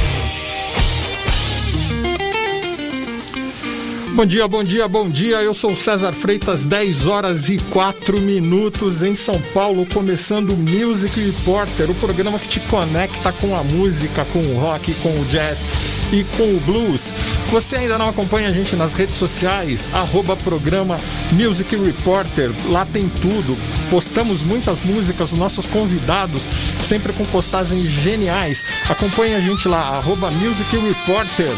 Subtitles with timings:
[4.20, 5.40] Bom dia, bom dia, bom dia.
[5.40, 11.18] Eu sou César Freitas, 10 horas e 4 minutos em São Paulo, começando o Music
[11.18, 15.99] Reporter, o programa que te conecta com a música, com o rock, com o jazz
[16.12, 17.12] e com o blues.
[17.50, 19.90] Você ainda não acompanha a gente nas redes sociais?
[19.92, 20.98] Arroba programa
[21.32, 23.56] Music Reporter, lá tem tudo.
[23.90, 26.42] Postamos muitas músicas, nossos convidados,
[26.80, 28.64] sempre com postagens geniais.
[28.88, 31.50] Acompanhe a gente lá, arroba Music Reporter.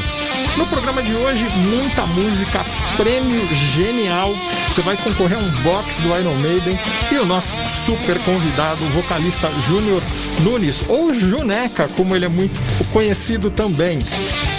[0.56, 2.64] No programa de hoje, muita música,
[2.97, 4.30] prêmio genial.
[4.69, 6.78] Você vai concorrer a um box do Iron Maiden
[7.11, 7.53] e o nosso
[7.84, 10.03] super convidado, o vocalista Júnior
[10.41, 12.61] Nunes, ou Juneca, como ele é muito
[12.92, 13.98] conhecido também.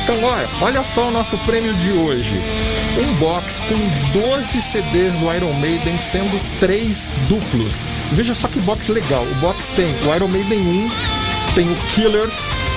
[0.04, 2.36] Então, olha, olha só o nosso prêmio de hoje.
[3.00, 7.80] Um box com 12 CDs do Iron Maiden, sendo três duplos.
[8.12, 9.24] Veja só que box legal.
[9.24, 10.92] O box tem o Iron Maiden 1,
[11.56, 12.36] tem o Killers,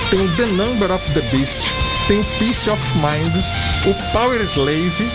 [0.09, 1.67] tem o The Number of the Beast,
[2.07, 3.35] tem o Peace of Mind,
[3.85, 5.11] o Power Slave,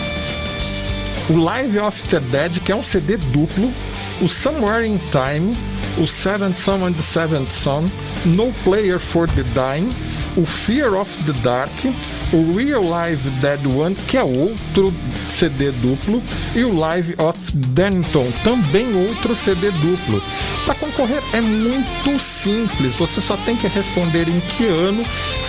[1.31, 3.73] o Live After Dead, que é um CD duplo,
[4.21, 5.57] o Somewhere in Time,
[5.97, 7.85] o Seventh Son and the Seventh Son,
[8.23, 9.89] No Player for the Dying,
[10.35, 11.71] o Fear of the Dark,
[12.31, 14.93] o Real Live Dead One, que é outro
[15.27, 16.21] CD duplo,
[16.55, 20.21] e o Live of Denton, também outro CD duplo.
[20.65, 25.03] Para concorrer é muito simples, você só tem que responder em que ano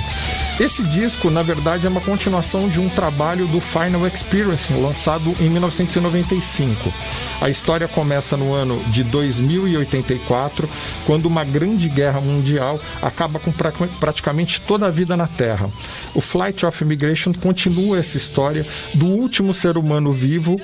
[0.60, 5.50] Esse disco, na verdade, é uma continuação de um trabalho do Final Experience, lançado em
[5.50, 6.94] 1995.
[7.42, 10.70] A história começa no ano de 2084,
[11.06, 13.52] quando uma grande guerra mundial acaba com
[14.00, 15.70] praticamente toda a vida na Terra.
[16.14, 20.60] O Flight of Immigration continua essa história do último ser humano vivo,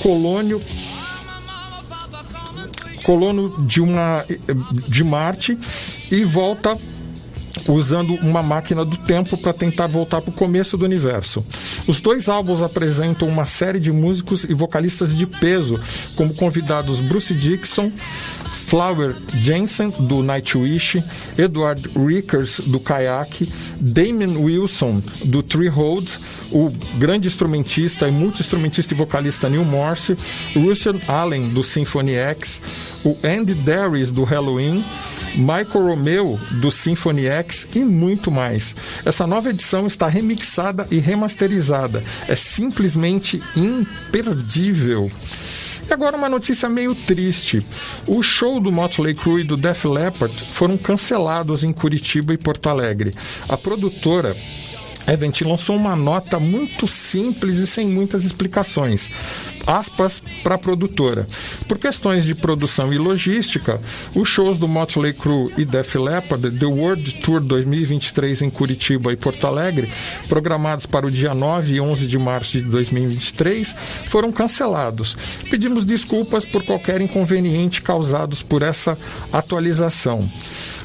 [0.00, 0.58] colônio
[3.02, 4.24] colono de uma
[4.88, 5.58] de Marte
[6.10, 6.76] e volta
[7.68, 11.44] usando uma máquina do tempo para tentar voltar para o começo do universo.
[11.86, 15.78] Os dois álbuns apresentam uma série de músicos e vocalistas de peso,
[16.16, 17.92] como convidados Bruce Dixon,
[18.52, 21.02] Flower Jensen, do Nightwish,
[21.38, 23.46] Edward Rickers, do Kayak,
[23.80, 30.16] Damien Wilson, do Three Roads, o grande instrumentista e multi-instrumentista e vocalista Neil Morse,
[30.54, 32.60] Russian Allen, do Symphony X,
[33.04, 34.84] o Andy Darius, do Halloween,
[35.34, 38.74] Michael Romeo, do Symphony X e muito mais.
[39.04, 42.02] Essa nova edição está remixada e remasterizada.
[42.28, 45.10] É simplesmente imperdível.
[45.92, 47.62] E agora uma notícia meio triste.
[48.06, 52.70] O show do Motley Crue e do Def Leppard foram cancelados em Curitiba e Porto
[52.70, 53.12] Alegre.
[53.46, 54.34] A produtora
[55.06, 59.10] Event lançou uma nota muito simples e sem muitas explicações.
[59.66, 61.26] Aspas para a produtora.
[61.68, 63.80] Por questões de produção e logística,
[64.14, 69.16] os shows do Motley Crue e Def Leppard The World Tour 2023 em Curitiba e
[69.16, 69.88] Porto Alegre,
[70.28, 73.74] programados para o dia 9 e 11 de março de 2023,
[74.08, 75.16] foram cancelados.
[75.48, 78.98] Pedimos desculpas por qualquer inconveniente causados por essa
[79.32, 80.28] atualização.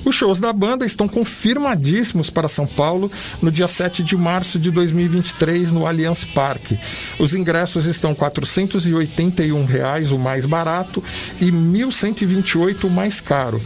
[0.07, 3.11] Os shows da banda estão confirmadíssimos para São Paulo
[3.41, 6.79] no dia 7 de março de 2023 no Allianz Parque.
[7.19, 11.03] Os ingressos estão 481 reais, o mais barato,
[11.41, 13.59] e R$ 1.128 o mais caro.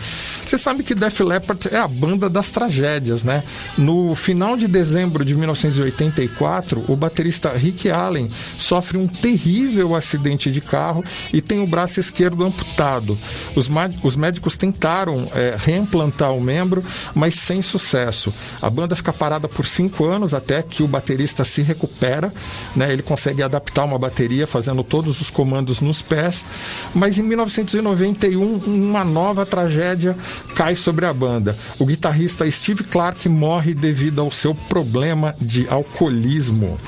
[0.44, 3.44] Você sabe que Def Leppard é a banda das tragédias, né?
[3.78, 10.60] No final de dezembro de 1984, o baterista Rick Allen sofre um terrível acidente de
[10.60, 13.16] carro e tem o braço esquerdo amputado.
[13.56, 13.70] Os,
[14.02, 16.84] os médicos tentaram é, reimplantar o membro,
[17.14, 18.34] mas sem sucesso.
[18.62, 22.34] A banda fica parada por cinco anos até que o baterista se recupera,
[22.76, 22.92] né?
[22.92, 26.46] Ele consegue adaptar uma bateria fazendo todos os comandos nos pés,
[26.94, 30.16] mas em 1991 uma nova tragédia
[30.56, 31.56] cai sobre a banda.
[31.80, 36.80] O guitarrista Steve Clark morre devido ao seu problema de alcoolismo.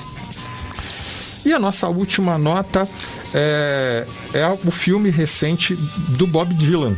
[1.45, 2.87] E a nossa última nota
[3.33, 5.75] é, é o filme recente
[6.09, 6.95] do Bob Dylan,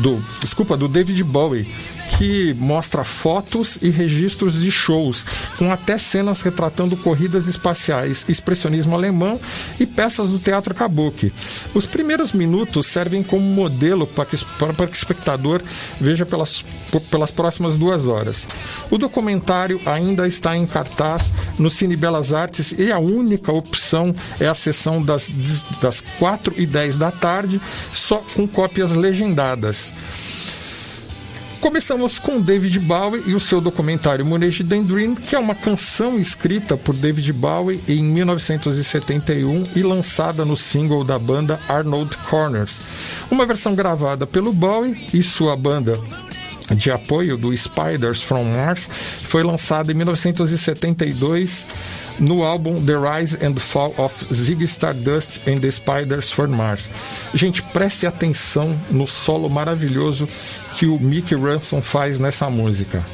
[0.00, 1.66] do, desculpa, do David Bowie,
[2.16, 5.24] que mostra fotos e registros de shows,
[5.58, 9.40] com até cenas retratando corridas espaciais, expressionismo alemão
[9.78, 11.32] e peças do teatro kabuki.
[11.74, 15.62] Os primeiros minutos servem como modelo para que, para que o espectador
[16.00, 16.64] veja pelas,
[17.10, 18.46] pelas próximas duas horas.
[18.90, 24.46] O documentário ainda está em cartaz no Cine Belas Artes e a única opção é
[24.46, 25.28] a sessão das,
[25.80, 27.60] das 4 e 10 da tarde,
[27.92, 29.92] só com cópias legendadas.
[31.60, 36.76] Começamos com David Bowie e o seu documentário Moonage Dream, que é uma canção escrita
[36.76, 42.78] por David Bowie em 1971 e lançada no single da banda Arnold Corners.
[43.28, 45.98] Uma versão gravada pelo Bowie e sua banda
[46.74, 48.88] de apoio do Spiders from Mars
[49.24, 51.66] foi lançada em 1972
[52.18, 56.90] no álbum The Rise and Fall of Ziggy Stardust and the Spiders from Mars.
[57.34, 60.26] Gente, preste atenção no solo maravilhoso
[60.74, 63.04] que o Mickey Ransom faz nessa música.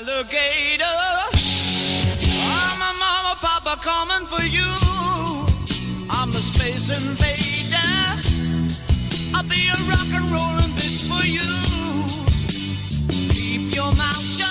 [0.00, 0.84] alligator.
[2.40, 4.70] I'm a mama, papa coming for you.
[6.10, 7.92] I'm the space invader.
[9.34, 11.50] I'll be a rock and rollin' bitch for you.
[13.32, 14.49] Keep your mouth shut.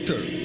[0.00, 0.41] Music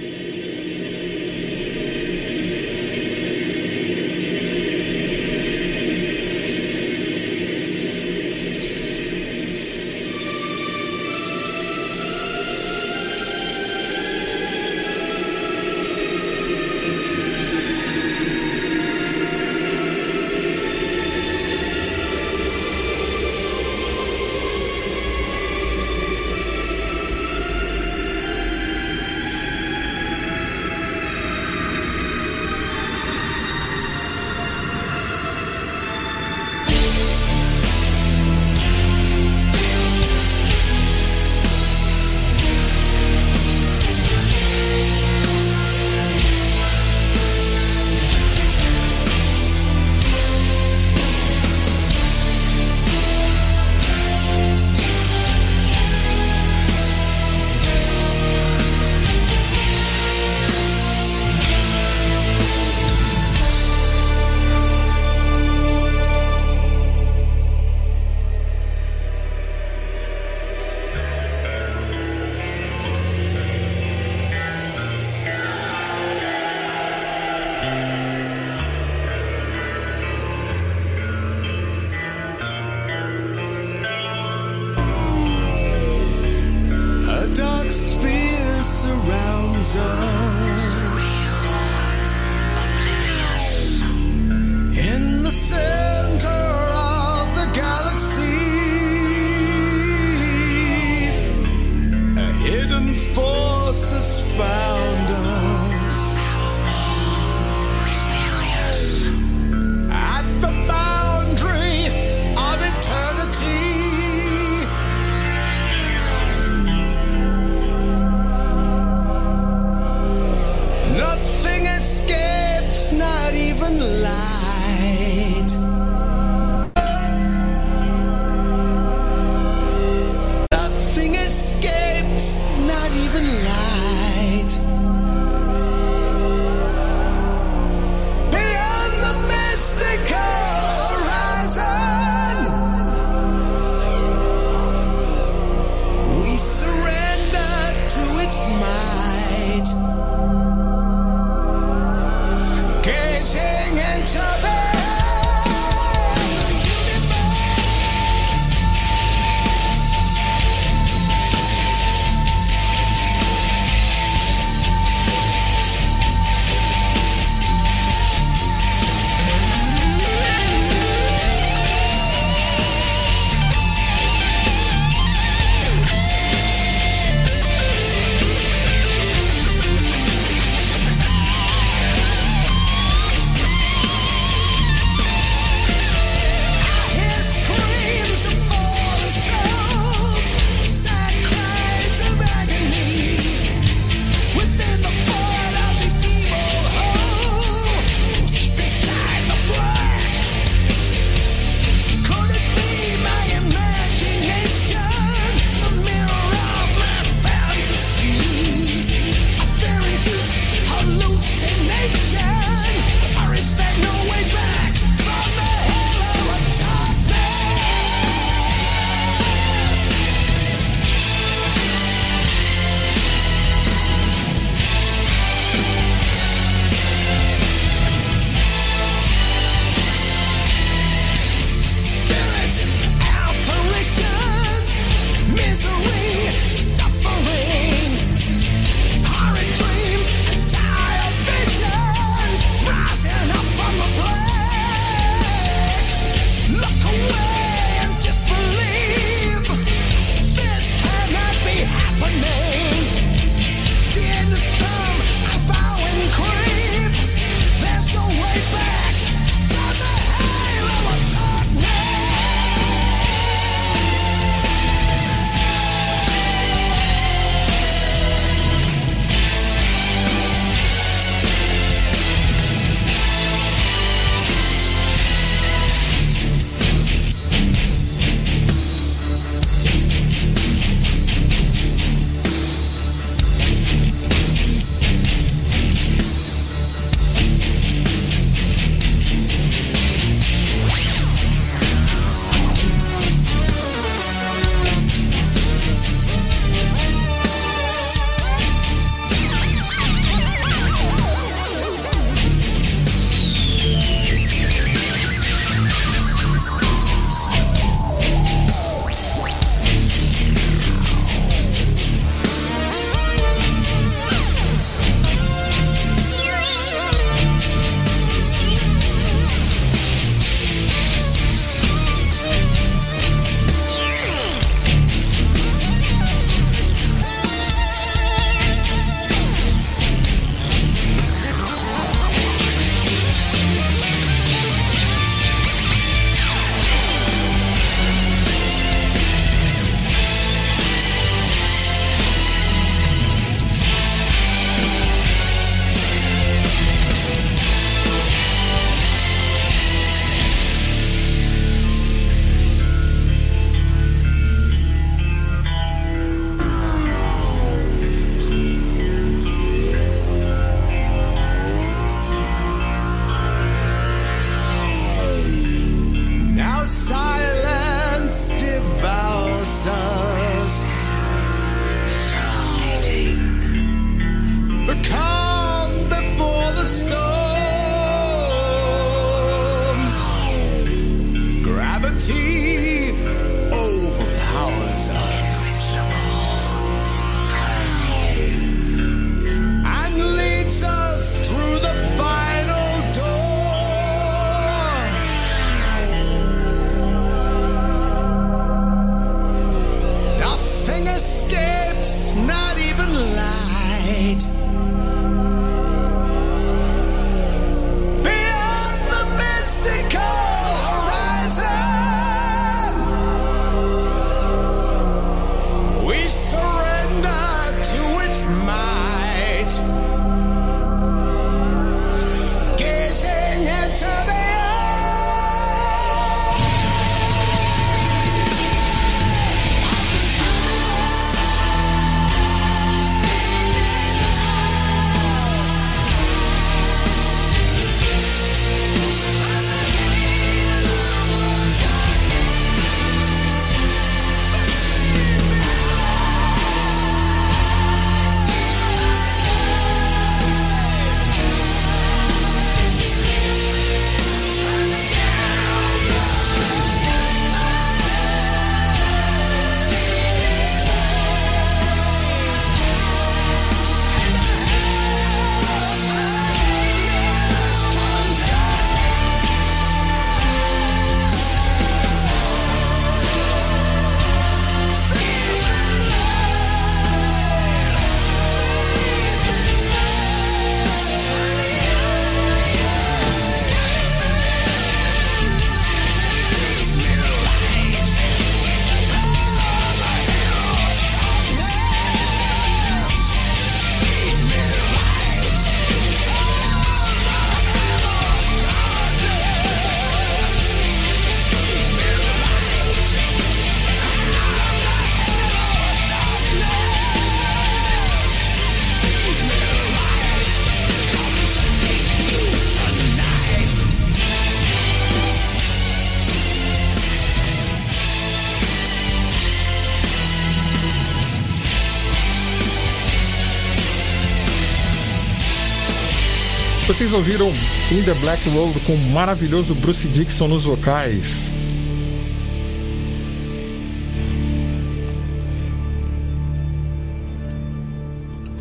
[526.87, 527.29] Vocês ouviram
[527.69, 531.33] In the Black Road com o maravilhoso Bruce Dixon nos vocais.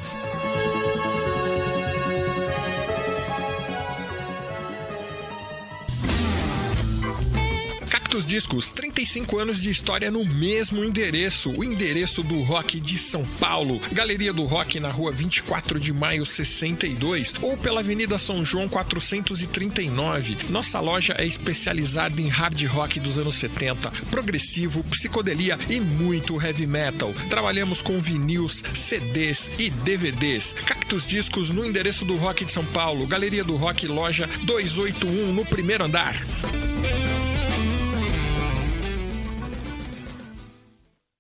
[8.16, 13.26] Cactus Discos, 35 anos de história no mesmo endereço, o endereço do rock de São
[13.26, 13.82] Paulo.
[13.92, 20.38] Galeria do Rock na rua 24 de maio 62 ou pela Avenida São João 439.
[20.50, 26.66] Nossa loja é especializada em hard rock dos anos 70, progressivo, psicodelia e muito heavy
[26.66, 27.14] metal.
[27.30, 30.54] Trabalhamos com vinis, CDs e DVDs.
[30.66, 35.46] Cactus Discos no endereço do Rock de São Paulo, Galeria do Rock, loja 281 no
[35.46, 36.16] primeiro andar.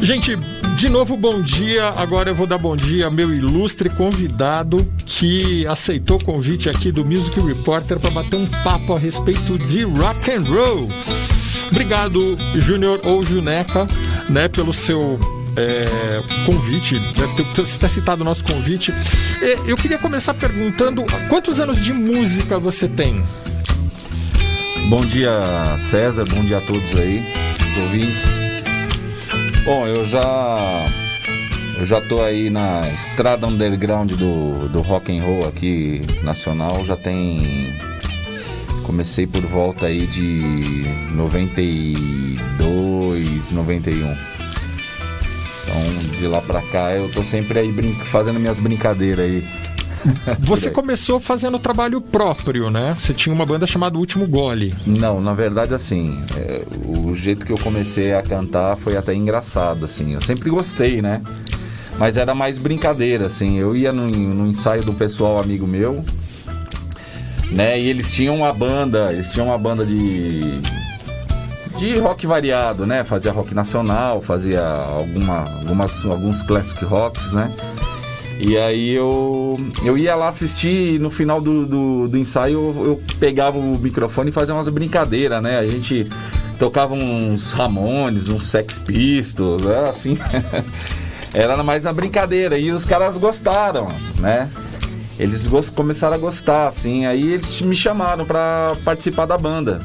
[0.01, 0.37] Gente,
[0.77, 1.89] de novo, bom dia.
[1.89, 6.91] Agora eu vou dar bom dia ao meu ilustre convidado que aceitou o convite aqui
[6.91, 10.87] do Music Reporter para bater um papo a respeito de rock and roll.
[11.71, 13.87] Obrigado, Júnior ou Juneca,
[14.29, 15.19] né, pelo seu
[15.55, 18.93] é, convite, né, ter citado o nosso convite.
[19.65, 23.23] Eu queria começar perguntando quantos anos de música você tem?
[24.89, 25.31] Bom dia,
[25.81, 26.25] César.
[26.25, 27.23] Bom dia a todos aí,
[27.71, 28.42] os ouvintes.
[29.65, 30.85] Bom, eu já
[31.79, 36.83] eu já tô aí na estrada underground do, do rock and roll aqui nacional.
[36.83, 37.73] Já tem
[38.85, 44.17] comecei por volta aí de 92, 91.
[45.63, 45.81] Então,
[46.19, 47.73] de lá pra cá eu tô sempre aí
[48.03, 49.47] fazendo minhas brincadeiras aí.
[50.39, 52.95] Você começou fazendo trabalho próprio, né?
[52.97, 54.73] Você tinha uma banda chamada Último Gole.
[54.85, 59.85] Não, na verdade, assim, é, o jeito que eu comecei a cantar foi até engraçado,
[59.85, 60.13] assim.
[60.13, 61.21] Eu sempre gostei, né?
[61.97, 63.57] Mas era mais brincadeira, assim.
[63.57, 66.03] Eu ia no, no ensaio do pessoal amigo meu,
[67.51, 67.79] né?
[67.79, 70.61] E eles tinham uma banda, eles tinham uma banda de
[71.77, 73.03] de rock variado, né?
[73.03, 77.51] Fazia rock nacional, fazia alguma, algumas, alguns classic rocks, né?
[78.39, 82.85] E aí eu, eu ia lá assistir e no final do, do, do ensaio eu,
[82.85, 85.59] eu pegava o microfone e fazia umas brincadeiras, né?
[85.59, 86.07] A gente
[86.59, 90.17] tocava uns Ramones, uns Sex Pistols, era assim.
[91.33, 93.87] era mais na brincadeira e os caras gostaram,
[94.19, 94.49] né?
[95.17, 99.79] Eles começaram a gostar, assim, aí eles me chamaram pra participar da banda.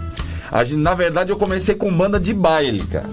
[0.51, 3.09] A gente- na verdade, eu comecei com banda de baile, cara.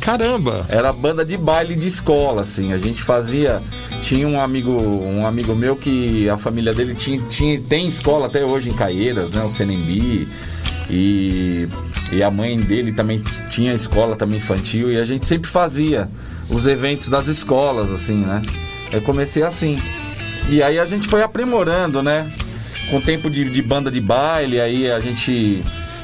[0.00, 0.64] Caramba!
[0.68, 2.72] Era banda de baile de escola, assim.
[2.72, 3.62] A gente fazia.
[4.02, 8.44] Tinha um amigo, um amigo meu que a família dele tinha, tinha tem escola até
[8.44, 9.44] hoje em Caieiras, né?
[9.44, 10.26] O Senembi.
[10.88, 11.68] E,
[12.10, 16.08] e a mãe dele também tinha escola também infantil e a gente sempre fazia
[16.48, 18.40] os eventos das escolas, assim, né?
[18.90, 19.74] Eu comecei assim.
[20.48, 22.28] E aí a gente foi aprimorando, né?
[22.90, 25.62] Com o tempo de, de banda de baile, aí a gente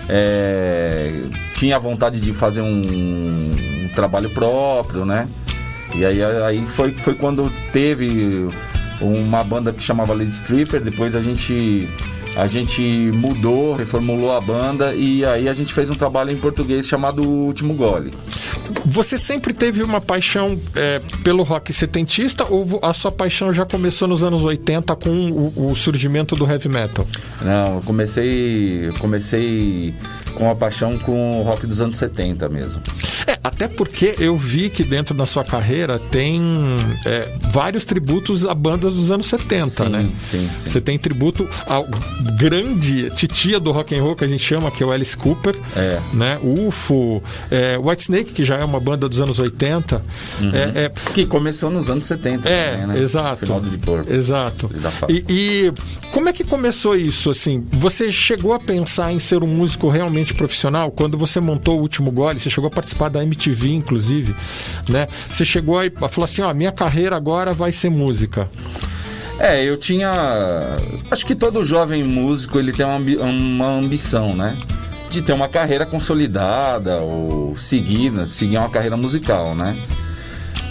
[0.09, 1.25] é,
[1.57, 5.27] tinha vontade de fazer um, um trabalho próprio, né?
[5.95, 8.49] E aí, aí foi, foi quando teve
[9.01, 11.89] uma banda que chamava Lady Stripper, depois a gente
[12.37, 12.83] a gente
[13.15, 17.73] mudou, reformulou a banda e aí a gente fez um trabalho em português chamado Último
[17.73, 18.13] Gole.
[18.85, 24.09] Você sempre teve uma paixão é, pelo rock setentista ou a sua paixão já começou
[24.09, 27.07] nos anos 80 com o, o surgimento do heavy metal?
[27.43, 29.95] Não, eu comecei, comecei
[30.35, 32.83] com a paixão com o rock dos anos 70 mesmo.
[33.27, 36.41] É, até porque eu vi que dentro da sua carreira tem
[37.05, 40.01] é, vários tributos a bandas dos anos 70, sim, né?
[40.21, 40.71] Sim, sim.
[40.71, 41.85] Você tem tributo ao
[42.39, 45.57] grande titia do rock and roll que a gente chama, que é o Alice Cooper,
[45.75, 46.01] é.
[46.13, 46.39] né?
[46.43, 50.03] UFO, é, White Snake, que já é uma banda dos anos 80.
[50.41, 50.51] Uhum.
[50.55, 52.99] É, é, que começou nos anos 70 é, também, né?
[53.01, 53.39] Exato.
[53.39, 54.71] Final do Deep Exato.
[55.09, 55.73] E, e
[56.13, 57.67] como é que começou isso, assim?
[57.73, 60.91] Você chegou a pensar em ser um músico realmente profissional?
[60.91, 64.35] Quando você montou o Último Gole, você chegou a participar da MTV, inclusive,
[64.89, 65.07] né?
[65.29, 68.49] Você chegou e falou assim, ó, minha carreira agora vai ser música.
[69.39, 70.11] É, eu tinha.
[71.11, 74.57] Acho que todo jovem músico ele tem uma, uma ambição, né?
[75.11, 78.27] De ter uma carreira consolidada ou seguir, né?
[78.27, 79.77] seguir uma carreira musical, né?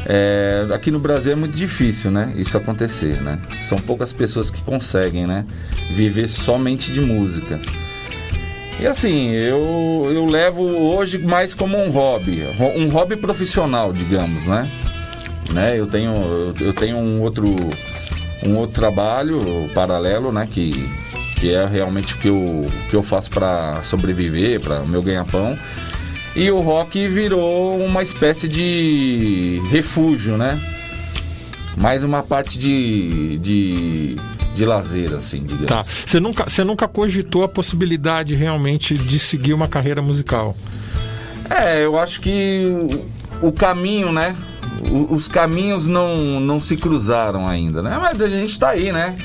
[0.08, 2.34] É, aqui no Brasil é muito difícil, né?
[2.36, 3.40] Isso acontecer, né?
[3.64, 5.46] São poucas pessoas que conseguem, né?
[5.92, 7.60] Viver somente de música.
[8.80, 12.44] E assim, eu, eu levo hoje mais como um hobby,
[12.76, 14.70] um hobby profissional, digamos, né?
[15.54, 15.80] né?
[15.80, 17.54] Eu tenho eu tenho um outro
[18.46, 20.48] um outro trabalho paralelo, né?
[20.50, 20.90] Que,
[21.40, 25.58] que é realmente o que eu, que eu faço para sobreviver, para meu ganha-pão.
[26.36, 30.60] E o rock virou uma espécie de refúgio, né?
[31.78, 34.16] Mais uma parte de, de,
[34.56, 35.66] de lazer, assim, digamos.
[35.66, 35.84] Tá.
[35.84, 40.56] Você nunca, você nunca cogitou a possibilidade realmente de seguir uma carreira musical?
[41.50, 42.72] É, eu acho que
[43.42, 44.36] o caminho, né?
[45.10, 47.98] os caminhos não, não se cruzaram ainda, né?
[48.00, 49.16] Mas a gente está aí, né?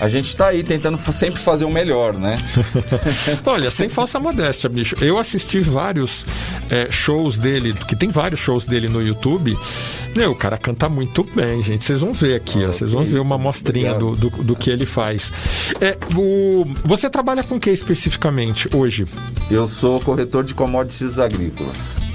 [0.00, 2.36] A gente está aí tentando sempre fazer o melhor, né?
[3.44, 4.96] Olha, sem falsa modéstia, bicho.
[5.00, 6.24] Eu assisti vários
[6.70, 9.58] é, shows dele, que tem vários shows dele no YouTube.
[10.14, 11.84] Meu, o cara canta muito bem, gente.
[11.84, 12.72] Vocês vão ver aqui, oh, ó.
[12.72, 15.32] Vocês vão ver uma mostrinha do, do, do, que ele faz.
[15.80, 16.64] É, o...
[16.84, 19.04] Você trabalha com o que especificamente hoje?
[19.50, 22.07] Eu sou corretor de commodities agrícolas.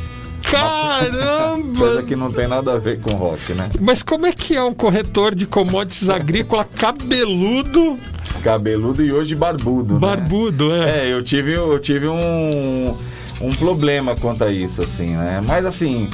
[0.43, 1.79] Caramba!
[1.79, 3.69] Coisa que não tem nada a ver com rock, né?
[3.79, 7.97] Mas como é que é um corretor de commodities agrícola cabeludo?
[8.43, 11.03] Cabeludo e hoje barbudo, Barbudo, né?
[11.03, 11.07] é.
[11.07, 12.97] É, eu tive, eu tive um,
[13.41, 15.39] um problema quanto a isso, assim, né?
[15.45, 16.09] Mas assim,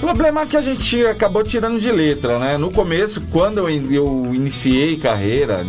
[0.00, 2.56] problema que a gente acabou tirando de letra, né?
[2.56, 5.62] No começo, quando eu, eu iniciei carreira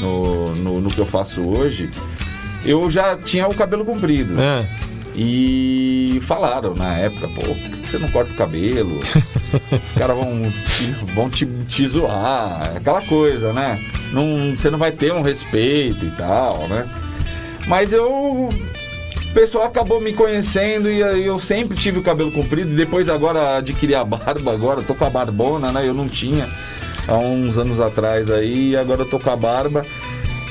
[0.00, 1.90] no, no, no que eu faço hoje,
[2.64, 4.40] eu já tinha o cabelo comprido.
[4.40, 4.68] É.
[5.20, 9.00] E falaram na época, pô, por que você não corta o cabelo?
[9.72, 10.44] Os caras vão,
[11.12, 13.84] vão te, te zoar, aquela coisa, né?
[14.12, 16.88] Não, você não vai ter um respeito e tal, né?
[17.66, 18.48] Mas eu.
[18.48, 22.76] O pessoal acabou me conhecendo e eu sempre tive o cabelo comprido.
[22.76, 25.86] Depois agora adquiri a barba, agora tô com a barbona, né?
[25.86, 26.48] Eu não tinha
[27.08, 29.84] há uns anos atrás aí, agora eu tô com a barba.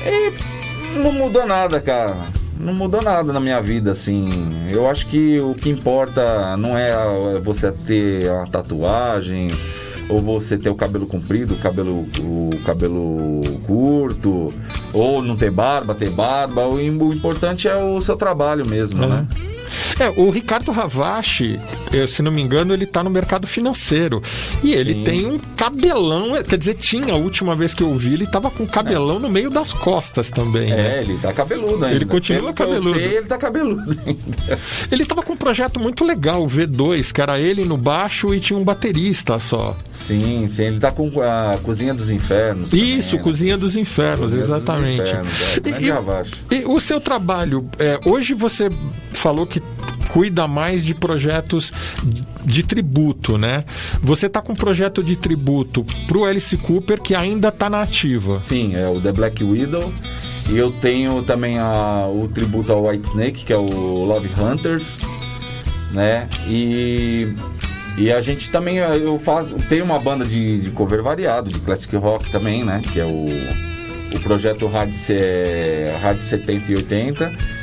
[0.04, 4.26] E não mudou nada, cara não mudou nada na minha vida, assim.
[4.70, 6.92] Eu acho que o que importa não é
[7.40, 9.50] você ter uma tatuagem
[10.08, 14.52] ou você ter o cabelo comprido, o cabelo, o cabelo curto,
[14.92, 16.66] ou não ter barba, ter barba.
[16.66, 19.08] O, importante é o seu trabalho mesmo, uhum.
[19.08, 19.26] né?
[19.98, 21.60] É, o Ricardo Ravache,
[22.08, 24.22] se não me engano, ele está no mercado financeiro.
[24.62, 25.04] E ele Sim.
[25.04, 28.66] tem um cabelão, quer dizer, tinha a última vez que eu vi, ele estava com
[28.66, 29.20] cabelão é.
[29.20, 30.72] no meio das costas também.
[30.72, 31.02] É, né?
[31.02, 31.96] ele tá cabeludo ainda.
[31.96, 32.98] Ele continua Pelo cabeludo.
[32.98, 34.58] Sei, ele tá cabeludo ainda.
[34.90, 38.40] Ele estava com um projeto muito legal, o V2, que era ele no baixo e
[38.40, 39.76] tinha um baterista só.
[39.92, 42.72] Sim, sim, ele tá com a Cozinha dos Infernos.
[42.72, 43.22] Isso, também, né?
[43.24, 44.98] Cozinha dos Infernos, Cozinha exatamente.
[44.98, 48.68] Dos Infernos, é, e, e, o seu trabalho, é, hoje você
[49.12, 49.57] falou que
[50.08, 51.72] cuida mais de projetos
[52.44, 53.64] de tributo, né?
[54.02, 57.82] Você está com um projeto de tributo para o Alice Cooper que ainda está na
[57.82, 58.38] ativa.
[58.38, 59.92] Sim, é o The Black Widow.
[60.50, 65.06] E eu tenho também a, o tributo ao White Snake, que é o Love Hunters,
[65.92, 66.28] né?
[66.46, 67.34] E
[67.98, 71.96] e a gente também, eu faço, tem uma banda de, de, cover variado, de classic
[71.96, 72.80] rock também, né?
[72.92, 73.26] Que é o,
[74.14, 77.57] o projeto Rádio 70 e 80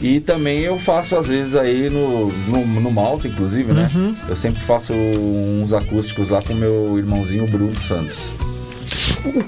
[0.00, 3.90] e também eu faço às vezes aí no, no, no Malta, inclusive, né?
[3.94, 4.14] Uhum.
[4.28, 8.32] Eu sempre faço uns acústicos lá com meu irmãozinho Bruno Santos.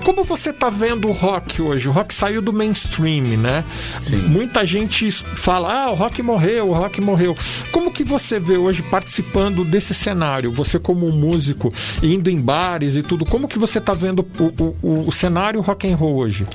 [0.04, 1.88] Como você está vendo o rock hoje?
[1.88, 3.62] O rock saiu do mainstream, né?
[4.00, 4.16] Sim.
[4.16, 7.36] Muita gente fala, ah, o rock morreu, o rock morreu.
[7.70, 10.50] Como que você vê hoje participando desse cenário?
[10.50, 15.08] Você como músico, indo em bares e tudo, como que você está vendo o, o,
[15.08, 16.46] o cenário rock and roll hoje?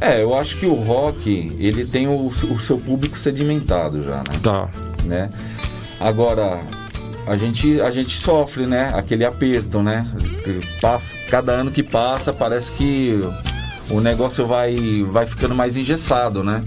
[0.00, 4.40] É, eu acho que o rock, ele tem o, o seu público sedimentado já, né?
[4.42, 4.68] Tá.
[5.04, 5.30] Né?
[6.00, 6.62] Agora,
[7.26, 8.92] a gente, a gente sofre, né?
[8.94, 10.06] Aquele aperto, né?
[10.80, 13.20] Passa, cada ano que passa, parece que
[13.90, 16.62] o negócio vai, vai ficando mais engessado, né?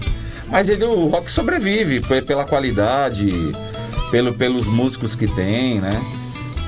[0.48, 3.28] Mas ele, o rock sobrevive pela qualidade,
[4.10, 6.00] pelo, pelos músicos que tem, né?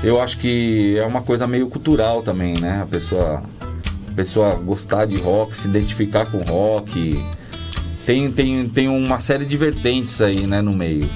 [0.03, 2.81] Eu acho que é uma coisa meio cultural também, né?
[2.81, 3.43] A pessoa,
[4.21, 7.19] pessoa gostar de rock, se identificar com rock.
[8.05, 11.09] Tem, tem, tem uma série de vertentes aí, né, no meio.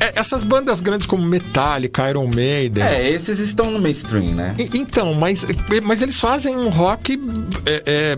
[0.00, 2.82] É, essas bandas grandes como Metallica, Iron Maiden.
[2.82, 4.54] É, esses estão no mainstream, né?
[4.58, 5.46] Então, mas,
[5.82, 7.20] mas eles fazem um rock
[7.66, 8.16] é, é,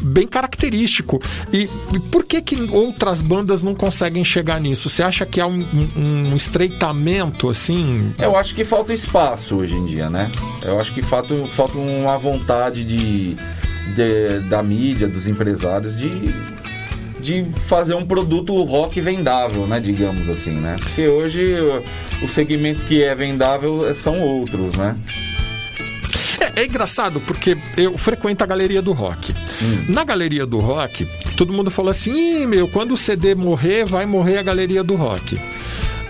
[0.00, 1.20] bem característico.
[1.52, 4.88] E, e, por que, que outras bandas não conseguem chegar nisso?
[4.88, 5.64] Você acha que há um,
[5.96, 8.12] um, um estreitamento, assim?
[8.18, 10.30] Eu acho que falta espaço hoje em dia, né?
[10.62, 13.36] Eu acho que falta, falta uma vontade de,
[13.94, 16.53] de da mídia, dos empresários, de
[17.24, 19.80] de fazer um produto rock vendável, né?
[19.80, 20.76] Digamos assim, né?
[20.78, 21.56] Porque hoje
[22.22, 24.94] o segmento que é vendável são outros, né?
[26.38, 29.32] É, é engraçado porque eu frequento a galeria do rock.
[29.62, 29.86] Hum.
[29.88, 34.36] Na galeria do rock, todo mundo falou assim: meu, quando o CD morrer, vai morrer
[34.36, 35.40] a galeria do rock.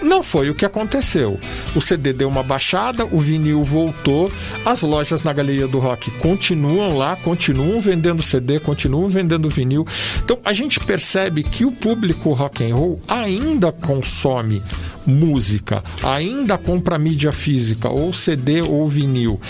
[0.04, 1.38] Não foi o que aconteceu.
[1.74, 4.30] O CD deu uma baixada, o vinil voltou,
[4.64, 9.86] as lojas na Galeria do Rock continuam lá, continuam vendendo CD, continuam vendendo vinil.
[10.22, 14.62] Então a gente percebe que o público rock and roll ainda consome
[15.06, 19.40] música, ainda compra mídia física, ou CD ou vinil.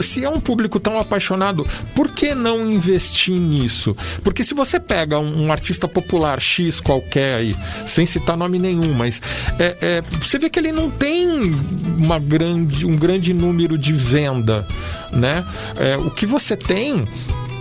[0.00, 3.96] Se é um público tão apaixonado, por que não investir nisso?
[4.22, 8.94] Porque se você pega um, um artista popular X qualquer aí, sem citar nome nenhum,
[8.94, 9.20] mas
[9.58, 11.28] é, é, você vê que ele não tem
[11.98, 14.66] uma grande, um grande número de venda,
[15.12, 15.44] né?
[15.78, 17.04] É, o que você tem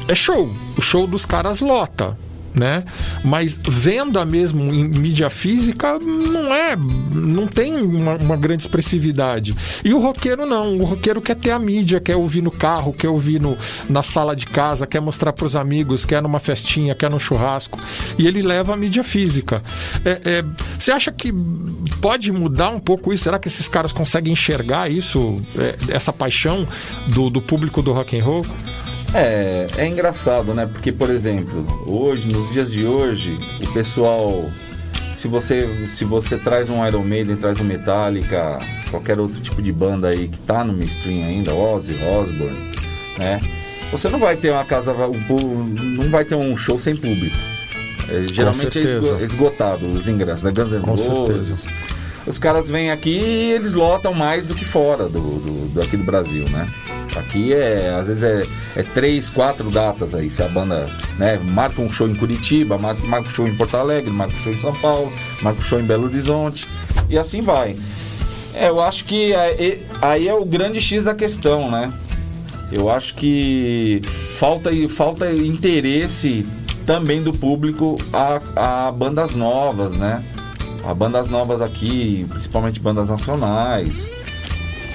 [0.07, 0.49] é show.
[0.77, 2.17] O show dos caras lota
[2.53, 2.83] né?
[3.23, 9.55] Mas venda mesmo em mídia física não é, não tem uma, uma, grande expressividade.
[9.83, 13.09] E o roqueiro não, o roqueiro quer ter a mídia, quer ouvir no carro, quer
[13.09, 13.57] ouvir no,
[13.89, 17.79] na sala de casa, quer mostrar para os amigos, quer numa festinha, quer no churrasco.
[18.17, 19.61] E ele leva a mídia física.
[20.03, 20.45] É, é,
[20.77, 21.33] você acha que
[22.01, 23.25] pode mudar um pouco isso?
[23.25, 26.67] Será que esses caras conseguem enxergar isso, é, essa paixão
[27.07, 28.45] do, do público do rock and roll?
[29.13, 30.67] É, é engraçado, né?
[30.71, 34.45] Porque, por exemplo, hoje, nos dias de hoje, o pessoal.
[35.13, 39.71] Se você, se você traz um Iron Maiden, traz um Metallica, qualquer outro tipo de
[39.71, 42.71] banda aí que tá no mainstream ainda, Ozzy, Osbourne,
[43.17, 43.41] né?
[43.91, 47.35] Você não vai ter uma casa, não vai ter um show sem público.
[48.07, 50.51] É, geralmente é esgotado os ingressos, né?
[50.51, 51.67] Guns N' Roses.
[52.25, 55.97] Os caras vêm aqui e eles lotam mais do que fora do, do, do aqui
[55.97, 56.71] do Brasil, né?
[57.19, 58.43] Aqui é, às vezes é,
[58.75, 60.29] é três, quatro datas aí.
[60.29, 63.75] Se a banda né, marca um show em Curitiba, marca, marca um show em Porto
[63.75, 66.65] Alegre, marca um show em São Paulo, marca um show em Belo Horizonte
[67.09, 67.75] e assim vai.
[68.53, 69.33] É, eu acho que
[70.01, 71.91] aí é o grande X da questão, né?
[72.71, 73.99] Eu acho que
[74.33, 76.45] falta, falta interesse
[76.85, 80.23] também do público a, a bandas novas, né?
[80.83, 84.11] A bandas novas aqui, principalmente bandas nacionais.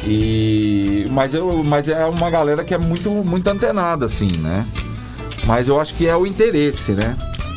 [0.07, 4.66] E mas eu mas é uma galera que é muito muito antenada assim, né?
[5.46, 7.16] Mas eu acho que é o interesse, né?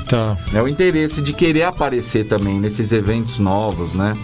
[0.09, 0.37] Tá.
[0.53, 4.15] É o interesse de querer aparecer também nesses eventos novos, né?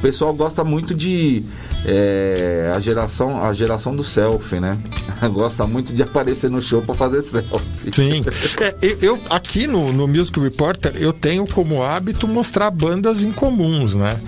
[0.00, 1.44] O pessoal gosta muito de
[1.84, 4.78] é, a geração a geração do selfie, né?
[5.30, 7.92] Gosta muito de aparecer no show para fazer selfie.
[7.92, 8.24] Sim.
[8.60, 14.18] É, eu aqui no, no Music Reporter eu tenho como hábito mostrar bandas incomuns, né?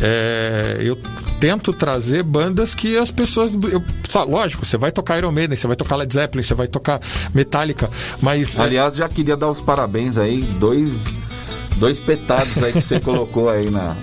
[0.00, 0.98] É, eu
[1.38, 3.52] tento trazer bandas que as pessoas.
[3.52, 3.82] Eu,
[4.26, 7.00] lógico, você vai tocar Iron Maiden, você vai tocar Led Zeppelin, você vai tocar
[7.32, 7.88] Metallica,
[8.20, 8.58] mas.
[8.58, 11.14] Aliás, já queria dar os parabéns aí, dois
[11.76, 13.96] dois petados aí que você colocou aí na.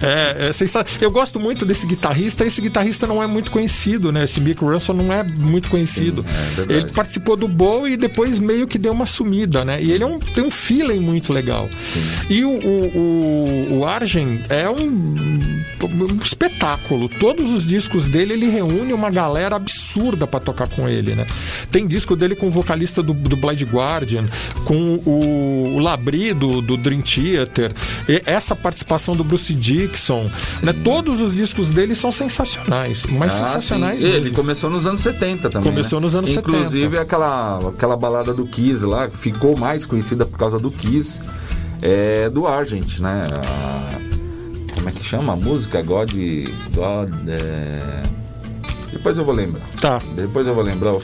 [0.00, 2.44] É, é Eu gosto muito desse guitarrista.
[2.44, 4.24] Esse guitarrista não é muito conhecido, né?
[4.24, 6.24] Esse Mick Russell não é muito conhecido.
[6.54, 9.82] Sim, é ele participou do Bow e depois meio que deu uma sumida, né?
[9.82, 11.68] E ele é um, tem um feeling muito legal.
[11.92, 12.00] Sim.
[12.30, 17.08] E o, o, o, o Argen é um, um, espetáculo.
[17.08, 21.26] Todos os discos dele, ele reúne uma galera absurda para tocar com ele, né?
[21.70, 24.26] Tem disco dele com o vocalista do, do Blade Guardian,
[24.64, 27.72] com o, o Labri do, do Dream Theater.
[28.08, 30.30] E essa participação do Bruce Dixon,
[30.62, 30.72] né?
[30.72, 34.02] Todos os discos dele são sensacionais, mas ah, sensacionais.
[34.02, 35.70] Ele começou nos anos 70 também.
[35.70, 36.06] Começou né?
[36.06, 36.76] nos anos Inclusive, 70.
[36.76, 41.20] Inclusive aquela aquela balada do Kiss lá, ficou mais conhecida por causa do Kiss,
[41.80, 43.28] é do Argent, né?
[43.46, 44.07] A,
[44.88, 45.82] como é que chama a música?
[45.82, 46.10] God.
[46.74, 47.28] God.
[47.28, 48.02] É...
[48.92, 49.62] Depois eu vou lembrar.
[49.80, 49.98] Tá.
[50.14, 50.94] Depois eu vou lembrar.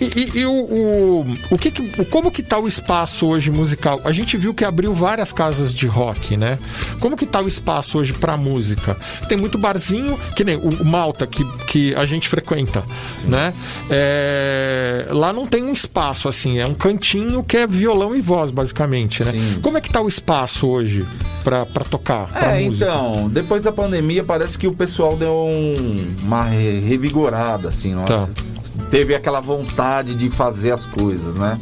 [0.00, 4.00] E, e, e o, o, o, que, que como que tá o espaço hoje musical?
[4.04, 6.58] A gente viu que abriu várias casas de rock, né?
[7.00, 8.96] Como que tá o espaço hoje para música?
[9.28, 12.84] Tem muito barzinho, que nem o, Malta que, que a gente frequenta,
[13.20, 13.28] Sim.
[13.28, 13.54] né?
[13.90, 18.50] É, lá não tem um espaço assim, é um cantinho que é violão e voz
[18.50, 19.32] basicamente, né?
[19.32, 19.58] Sim.
[19.62, 21.06] Como é que tá o espaço hoje
[21.44, 22.28] para tocar?
[22.28, 22.86] Pra é, música?
[22.86, 28.26] então, depois da pandemia parece que o pessoal deu um, uma revigorada assim, nossa.
[28.26, 28.46] Tá
[28.90, 31.58] teve aquela vontade de fazer as coisas, né?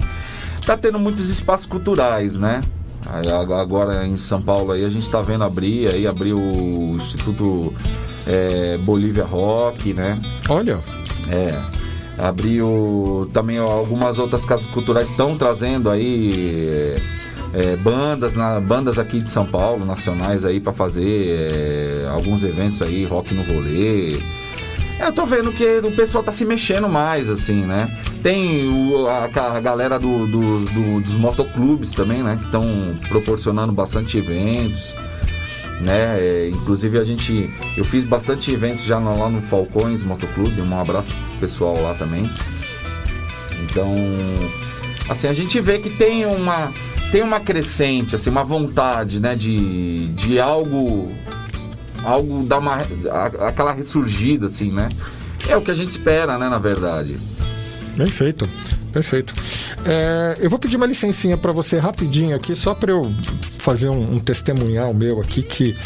[0.67, 2.63] Tá tendo muitos espaços culturais, né?
[3.61, 7.75] Agora em São Paulo aí a gente tá vendo abrir, aí abriu o Instituto
[8.27, 10.19] é, Bolívia Rock, né?
[10.49, 10.79] Olha.
[11.31, 11.55] É.
[12.17, 16.97] Abriu também algumas outras casas culturais estão trazendo aí
[17.53, 22.81] é, bandas, na, bandas aqui de São Paulo, nacionais aí para fazer é, alguns eventos
[22.83, 24.19] aí, rock no rolê.
[24.99, 27.95] Eu tô vendo que o pessoal tá se mexendo mais, assim, né?
[28.23, 32.37] Tem o, a, a, galera do, do, do, dos motoclubes também, né?
[32.39, 34.95] Que estão proporcionando bastante eventos,
[35.85, 36.19] né?
[36.19, 37.51] É, inclusive a gente...
[37.77, 40.61] Eu fiz bastante eventos já lá no Falcões Motoclube.
[40.61, 42.31] Um abraço pro pessoal lá também.
[43.63, 43.95] Então...
[45.09, 46.73] Assim, a gente vê que tem uma...
[47.13, 49.37] Tem uma crescente, assim, uma vontade, né?
[49.37, 51.13] De, de algo
[52.05, 52.77] algo dar uma
[53.47, 54.89] aquela ressurgida assim, né?
[55.49, 57.17] É o que a gente espera, né, na verdade.
[57.97, 58.49] Perfeito.
[58.95, 59.35] Perfeito.
[59.85, 63.13] É, eu vou pedir uma licencinha para você rapidinho aqui, só para eu
[63.59, 65.77] fazer um, um, testemunhal meu aqui, que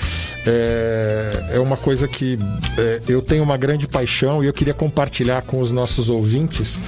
[0.47, 2.39] é, é uma coisa que
[2.77, 6.79] é, eu tenho uma grande paixão e eu queria compartilhar com os nossos ouvintes.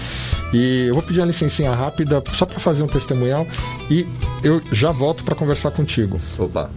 [0.53, 3.47] E eu vou pedir uma licencinha rápida só para fazer um testemunhal
[3.89, 4.07] e
[4.45, 6.21] eu já volto para conversar contigo.
[6.39, 6.71] Opa.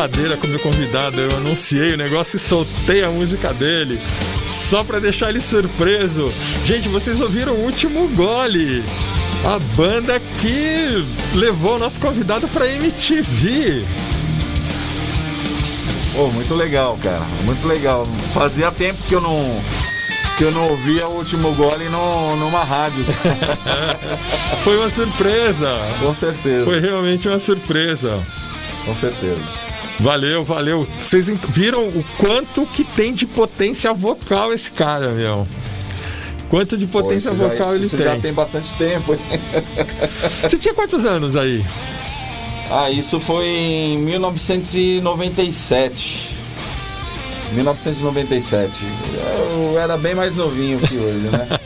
[0.00, 1.20] Brincadeira com o meu convidado.
[1.20, 3.98] Eu anunciei o negócio e soltei a música dele.
[4.46, 6.32] Só pra deixar ele surpreso.
[6.64, 8.82] Gente, vocês ouviram o último gole.
[9.44, 13.84] A banda que levou o nosso convidado pra MTV.
[16.14, 17.24] Pô, muito legal, cara.
[17.44, 18.06] Muito legal.
[18.32, 19.60] Fazia tempo que eu não
[20.38, 23.04] que eu não ouvia o último gole no, numa rádio.
[24.64, 25.74] Foi uma surpresa.
[26.00, 26.64] Com certeza.
[26.64, 28.18] Foi realmente uma surpresa.
[28.86, 29.69] Com certeza.
[30.00, 30.86] Valeu, valeu.
[30.98, 35.46] Vocês viram o quanto que tem de potência vocal esse cara, meu?
[36.48, 38.06] Quanto de potência Pô, vocal já, ele isso tem?
[38.06, 39.16] já tem bastante tempo.
[40.42, 41.64] Você tinha quantos anos aí?
[42.70, 46.36] Ah, isso foi em 1997.
[47.52, 48.70] 1997.
[49.62, 51.46] Eu era bem mais novinho que hoje, né?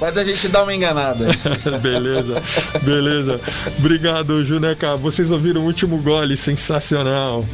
[0.00, 1.26] Mas a gente dá uma enganada.
[1.80, 2.42] beleza,
[2.82, 3.40] beleza.
[3.78, 4.96] Obrigado, Juneca.
[4.96, 7.44] Vocês ouviram o último gole, sensacional.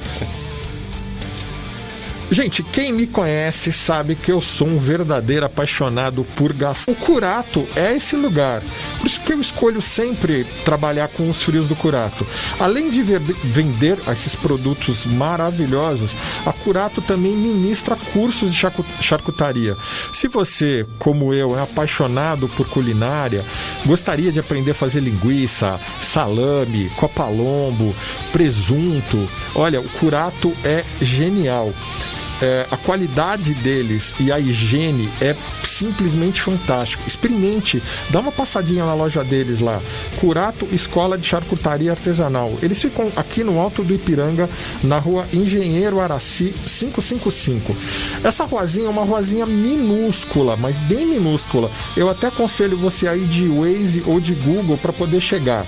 [2.33, 6.87] Gente, quem me conhece sabe que eu sou um verdadeiro apaixonado por gás.
[6.89, 8.63] O Curato é esse lugar.
[8.97, 12.27] Por isso que eu escolho sempre trabalhar com os frios do Curato.
[12.59, 16.13] Além de vender esses produtos maravilhosos,
[16.47, 18.67] a Curato também ministra cursos de
[18.99, 19.77] charcutaria.
[20.11, 23.45] Se você, como eu, é apaixonado por culinária,
[23.85, 27.95] gostaria de aprender a fazer linguiça, salame, copalombo,
[28.33, 31.71] presunto, olha, o Curato é genial
[32.43, 37.05] é, a qualidade deles e a higiene é simplesmente fantástico.
[37.07, 37.81] Experimente,
[38.11, 39.81] dá uma passadinha na loja deles lá.
[40.19, 42.53] Curato Escola de Charcutaria Artesanal.
[42.61, 44.49] Eles ficam aqui no alto do Ipiranga,
[44.83, 47.77] na rua Engenheiro Araci 555.
[48.25, 51.71] Essa ruazinha é uma ruazinha minúscula, mas bem minúscula.
[51.97, 55.65] Eu até aconselho você aí de Waze ou de Google para poder chegar.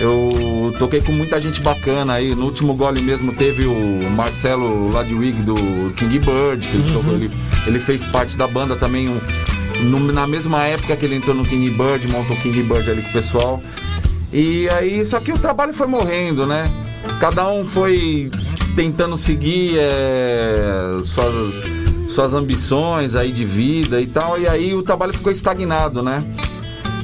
[0.00, 2.34] Eu toquei com muita gente bacana aí.
[2.34, 5.54] No último gole mesmo teve o Marcelo Ladwig do
[5.96, 6.94] King Bird, que ele, uhum.
[6.94, 7.30] tocou, ele,
[7.66, 9.08] ele, fez parte da banda também.
[9.08, 9.20] Um,
[9.82, 13.02] no, na mesma época que ele entrou no King Bird, montou o King Bird ali
[13.02, 13.62] com o pessoal.
[14.32, 16.64] E aí, só que o trabalho foi morrendo, né?
[17.20, 18.30] Cada um foi
[18.74, 25.12] tentando seguir é, suas, suas ambições aí de vida e tal, e aí o trabalho
[25.12, 26.22] ficou estagnado, né?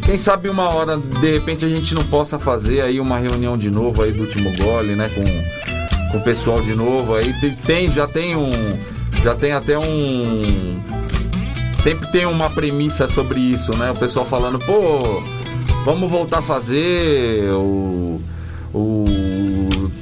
[0.05, 3.71] Quem sabe uma hora, de repente, a gente não possa fazer aí uma reunião de
[3.71, 5.09] novo aí do último gole, né?
[5.09, 7.33] Com, com o pessoal de novo aí.
[7.65, 8.51] Tem, já tem um.
[9.23, 10.81] Já tem até um.
[11.81, 13.91] Sempre tem uma premissa sobre isso, né?
[13.91, 15.23] O pessoal falando, pô,
[15.85, 18.21] vamos voltar a fazer o.
[18.75, 19.05] o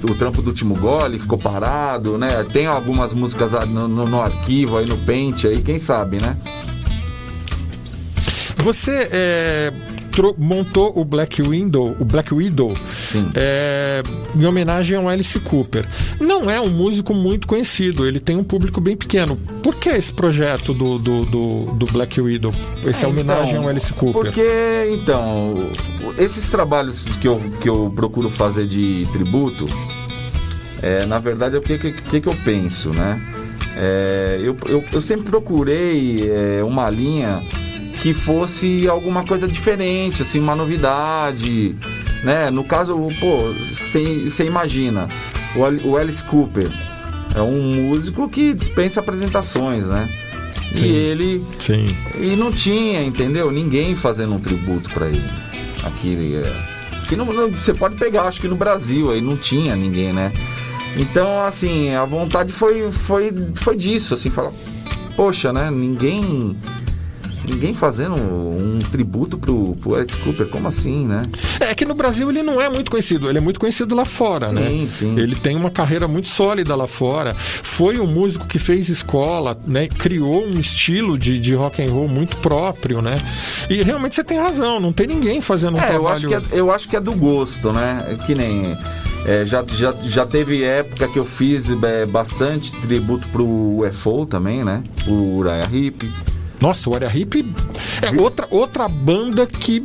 [0.03, 2.45] o trampo do último gole ficou parado, né?
[2.53, 6.37] Tem algumas músicas no, no, no arquivo aí no pente aí, quem sabe, né?
[8.59, 9.73] Você é,
[10.39, 12.73] montou o Black Window, o Black Widow,
[13.35, 14.01] é,
[14.35, 15.85] em homenagem ao Alice Cooper.
[16.21, 19.37] Não é um músico muito conhecido, ele tem um público bem pequeno.
[19.63, 22.53] Por que esse projeto do, do, do, do Black Widow?
[22.85, 24.23] Essa é, homenagem então, ao Alice Cooper?
[24.23, 24.47] Porque,
[24.93, 25.55] então,
[26.19, 29.65] esses trabalhos que eu, que eu procuro fazer de tributo,
[30.83, 33.21] é, na verdade, é o que, que, que eu penso, né?
[33.77, 37.45] É, eu, eu, eu, sempre procurei é, uma linha
[38.01, 41.75] que fosse alguma coisa diferente, assim, uma novidade,
[42.23, 42.51] né?
[42.51, 45.09] No caso, pô, você imagina,
[45.85, 46.71] o, Alice Cooper
[47.35, 50.09] é um músico que dispensa apresentações, né?
[50.75, 51.87] Sim, e ele sim.
[52.21, 53.51] e não tinha, entendeu?
[53.51, 55.25] Ninguém fazendo um tributo para ele.
[55.83, 59.75] Aqui, é, que não, não, você pode pegar, acho que no Brasil aí não tinha
[59.75, 60.33] ninguém, né?
[60.97, 64.53] Então, assim, a vontade foi, foi, foi disso, assim, falar,
[65.17, 65.71] poxa, né?
[65.71, 66.57] Ninguém
[67.49, 71.23] ninguém fazendo um tributo pro, pro Alice Cooper, como assim, né?
[71.61, 74.49] É que no Brasil ele não é muito conhecido, ele é muito conhecido lá fora,
[74.49, 74.69] sim, né?
[74.69, 75.19] Sim, sim.
[75.19, 77.35] Ele tem uma carreira muito sólida lá fora.
[77.35, 79.87] Foi um músico que fez escola, né?
[79.89, 83.17] Criou um estilo de, de rock and roll muito próprio, né?
[83.69, 86.05] E realmente você tem razão, não tem ninguém fazendo um é, trabalho...
[86.05, 87.99] Eu acho, que é, eu acho que é do gosto, né?
[88.27, 88.77] Que nem...
[89.27, 94.65] É, já, já, já teve época que eu fiz é, bastante tributo pro UFO também,
[94.65, 94.83] né?
[95.07, 96.09] O Uriah Heep.
[96.61, 97.55] Nossa, o Area Hip
[98.03, 99.83] é outra, outra banda que.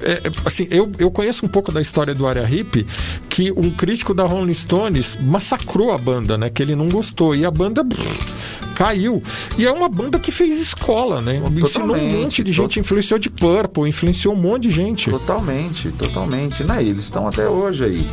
[0.00, 2.86] É, assim, eu, eu conheço um pouco da história do Area Hip,
[3.28, 6.50] que um crítico da Rolling Stones massacrou a banda, né?
[6.50, 7.34] Que ele não gostou.
[7.34, 7.84] E a banda.
[7.84, 8.32] Pff,
[8.74, 9.22] caiu.
[9.56, 11.34] E é uma banda que fez escola, né?
[11.34, 15.10] Totalmente, Ensinou um monte de gente, influenciou de Purple, influenciou um monte de gente.
[15.10, 16.64] Totalmente, totalmente.
[16.64, 16.82] Né?
[16.82, 18.06] Eles estão até hoje aí.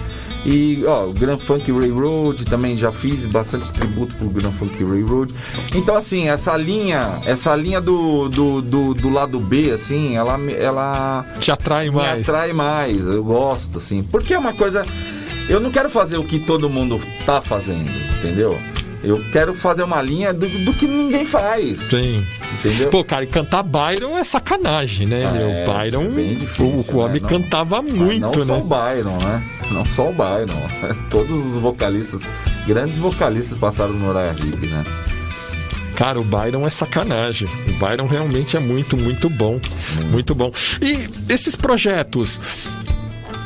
[0.46, 5.34] E ó, o Grand Funk Railroad também já fiz bastante tributo pro Grand Funk Railroad.
[5.76, 11.26] Então, assim, essa linha, essa linha do, do, do, do lado B, assim, ela, ela
[11.40, 12.16] te atrai mais.
[12.16, 14.04] Me atrai mais, eu gosto, assim.
[14.04, 14.86] Porque é uma coisa.
[15.50, 18.58] Eu não quero fazer o que todo mundo tá fazendo, entendeu?
[19.04, 21.80] Eu quero fazer uma linha do, do que ninguém faz.
[21.80, 22.26] Sim.
[22.60, 22.90] Entendeu?
[22.90, 25.24] Pô, cara, e cantar Byron é sacanagem, né?
[25.24, 27.30] É, o Byron, é bem difícil, o, homem né?
[27.30, 28.46] cantava muito, não né?
[28.46, 29.44] só o Byron, né?
[29.72, 30.68] Não só o Byron.
[31.10, 32.30] Todos os vocalistas,
[32.68, 34.84] grandes vocalistas passaram no Uriah Heep, né?
[35.96, 37.48] Cara, o Byron é sacanagem.
[37.68, 39.56] O Byron realmente é muito, muito bom.
[39.56, 40.12] Hum.
[40.12, 40.52] Muito bom.
[40.82, 42.40] E esses projetos,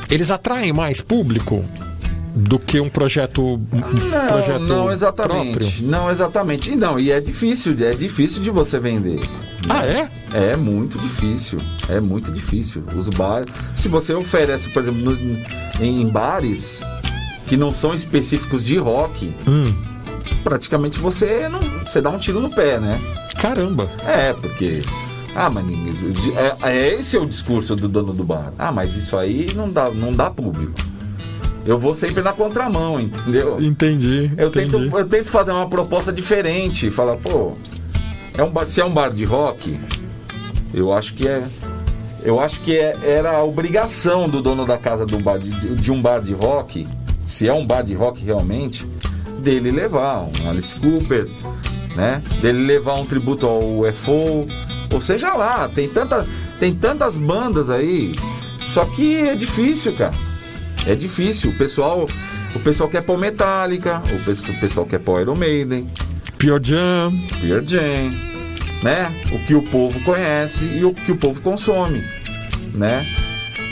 [0.10, 1.66] eles atraem mais público?
[2.36, 5.52] Do que um projeto não, projeto não exatamente.
[5.52, 5.72] próprio?
[5.84, 6.72] não exatamente.
[6.72, 9.20] E não e é difícil é difícil de você vender.
[9.70, 10.10] Ah é?
[10.34, 11.60] É muito difícil
[11.90, 12.84] é muito difícil.
[12.96, 16.82] Os bares se você oferece por exemplo no, em bares
[17.48, 19.74] que não são específicos de rock hum.
[20.44, 23.00] praticamente você não você dá um tiro no pé né?
[23.40, 23.90] Caramba.
[24.08, 24.82] É porque
[25.36, 25.66] ah, mas
[26.64, 28.54] é, é esse é o discurso do dono do bar.
[28.58, 30.93] Ah, mas isso aí não dá, não dá público
[31.66, 33.62] eu vou sempre na contramão, entendeu?
[33.62, 34.32] Entendi.
[34.38, 34.72] Eu, entendi.
[34.72, 36.92] Tento, eu tento fazer uma proposta diferente.
[36.92, 37.54] Falar, pô,
[38.38, 39.80] é um bar, se é um bar de rock,
[40.74, 41.44] eu acho que é.
[42.22, 45.92] Eu acho que é, era a obrigação do dono da casa do bar, de, de,
[45.92, 46.88] um bar de rock,
[47.26, 48.88] se é um bar de rock realmente,
[49.40, 51.28] dele levar um Alice Cooper,
[51.96, 52.22] né?
[52.42, 54.48] Dele levar um tributo ao UFO,
[54.94, 56.26] ou seja lá, tem, tanta,
[56.60, 58.16] tem tantas bandas aí.
[58.74, 60.14] Só que é difícil, cara.
[60.86, 61.52] É difícil.
[61.52, 62.08] O pessoal,
[62.54, 65.88] o pessoal quer pôr Metallica, o pessoal quer pôr Iron Maiden,
[66.38, 68.12] Pure Jam, Pure Jam,
[68.84, 69.14] né?
[69.32, 72.04] O que o povo conhece e o que o povo consome,
[72.74, 73.08] né?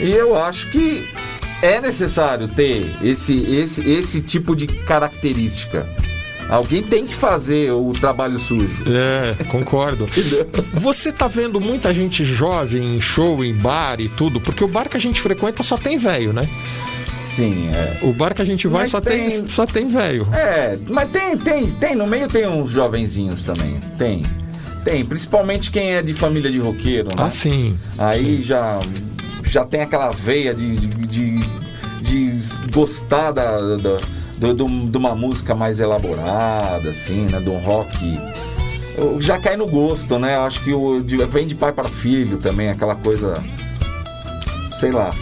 [0.00, 1.06] E eu acho que
[1.60, 5.86] é necessário ter esse, esse, esse tipo de característica.
[6.48, 8.82] Alguém tem que fazer o trabalho sujo.
[8.86, 10.06] É, concordo.
[10.74, 14.88] Você tá vendo muita gente jovem em show, em bar e tudo, porque o bar
[14.88, 16.48] que a gente frequenta só tem velho, né?
[17.22, 17.98] Sim, é.
[18.02, 20.26] O bar que a gente vai só tem, tem só tem velho.
[20.34, 23.78] É, mas tem, tem, tem, no meio tem uns jovenzinhos também.
[23.96, 24.22] Tem.
[24.84, 27.22] Tem, principalmente quem é de família de roqueiro, né?
[27.24, 27.78] Ah, sim.
[27.96, 28.42] Aí sim.
[28.42, 28.80] já
[29.44, 31.34] já tem aquela veia de, de, de,
[32.02, 32.42] de
[32.72, 33.96] gostar da, da
[34.38, 37.38] do, do, de uma música mais elaborada, assim, né?
[37.38, 38.18] De um rock.
[39.20, 40.36] Já cai no gosto, né?
[40.36, 43.40] Acho que o, vem de pai para filho também, aquela coisa.
[44.80, 45.12] Sei lá.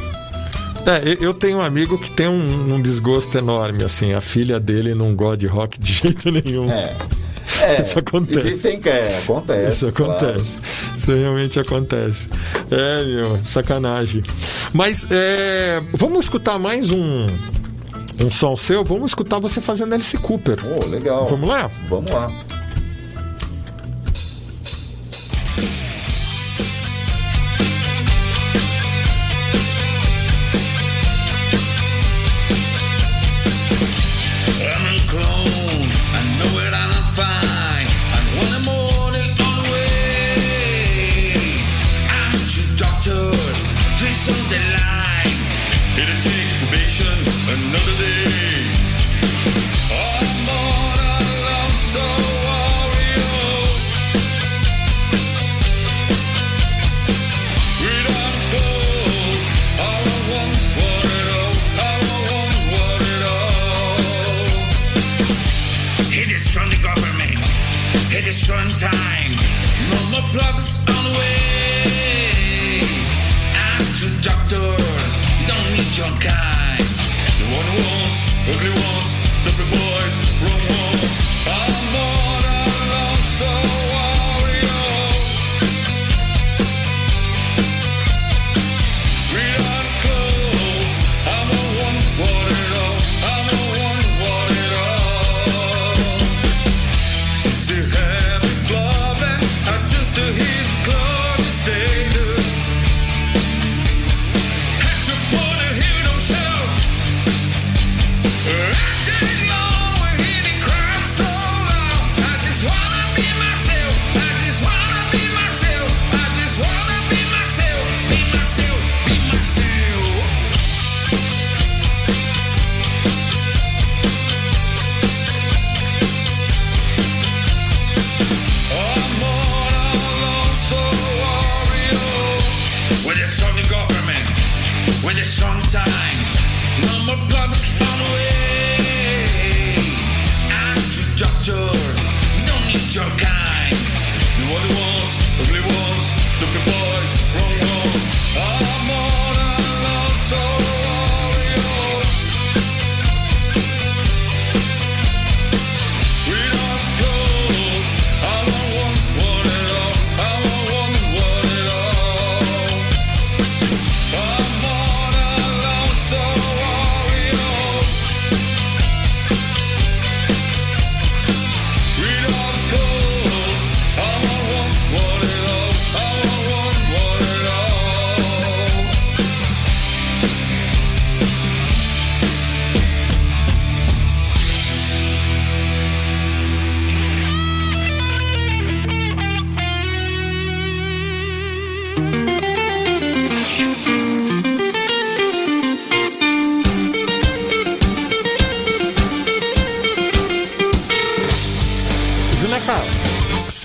[0.86, 4.94] É, eu tenho um amigo que tem um, um, desgosto enorme, assim, a filha dele
[4.94, 6.70] não gosta de rock de jeito nenhum.
[6.70, 6.94] É.
[7.62, 8.50] É, isso acontece.
[8.50, 9.70] Isso quer, acontece.
[9.70, 10.56] Isso acontece.
[10.56, 10.98] Claro.
[10.98, 12.28] Isso realmente acontece.
[12.70, 14.22] É, meu, sacanagem.
[14.72, 17.26] Mas é, vamos escutar mais um,
[18.22, 18.82] um som seu?
[18.82, 20.58] Vamos escutar você fazendo Alice Cooper.
[20.64, 21.26] Oh, legal.
[21.26, 21.70] Vamos lá?
[21.88, 22.30] Vamos lá.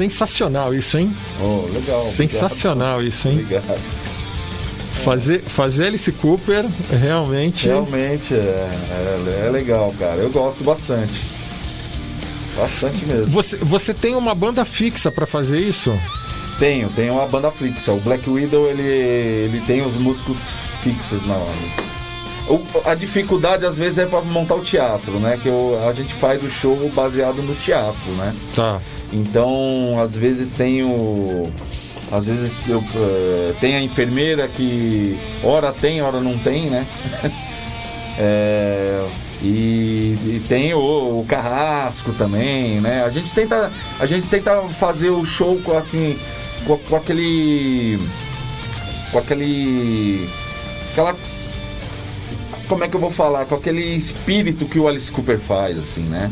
[0.09, 1.11] Sensacional isso, hein?
[1.41, 2.03] Oh, legal.
[2.03, 3.39] Sensacional isso, hein?
[3.39, 3.81] Obrigado.
[5.03, 7.67] Fazer, fazer Alice Cooper realmente.
[7.67, 10.15] Realmente é, é, é legal, cara.
[10.15, 11.21] Eu gosto bastante.
[12.57, 13.25] Bastante mesmo.
[13.27, 15.93] Você, você tem uma banda fixa pra fazer isso?
[16.57, 17.91] Tenho, tenho uma banda fixa.
[17.91, 20.37] O Black Widow, ele, ele tem os músicos
[20.81, 21.94] fixos na hora.
[22.85, 25.39] A dificuldade às vezes é para montar o teatro, né?
[25.41, 28.33] Que eu- a gente faz o show baseado no teatro, né?
[28.55, 28.79] Tá.
[29.11, 31.49] Então, às vezes tem o.
[32.11, 36.85] Às vezes eu, eh, tem a enfermeira que hora tem, hora não tem, né?
[38.19, 39.01] É,
[39.41, 40.79] e, e tem o,
[41.19, 43.03] o carrasco também, né?
[43.03, 46.15] A gente tenta, a gente tenta fazer o show com assim,
[46.67, 47.99] com, com aquele,
[49.11, 50.29] com aquele,
[50.91, 51.15] aquela,
[52.67, 56.01] como é que eu vou falar, com aquele espírito que o Alice Cooper faz, assim,
[56.03, 56.31] né?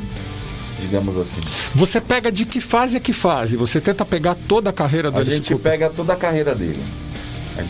[0.79, 1.41] Digamos assim.
[1.73, 3.55] Você pega de que fase a que fase?
[3.55, 5.71] Você tenta pegar toda a carreira do A Alice gente Cooper?
[5.71, 6.83] pega toda a carreira dele.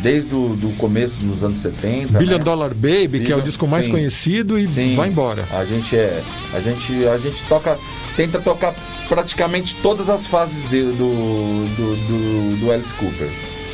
[0.01, 2.17] Desde o do começo dos anos 70.
[2.17, 2.43] Billion né?
[2.43, 3.91] Dollar Baby, que é o Billion- disco mais sim.
[3.91, 4.95] conhecido, e Sim.
[4.95, 5.45] vai embora.
[5.51, 6.23] A gente é.
[6.53, 7.77] A gente, a gente toca.
[8.15, 8.73] Tenta tocar
[9.09, 10.93] praticamente todas as fases de- do,
[11.75, 13.29] do, do, do Alice Cooper.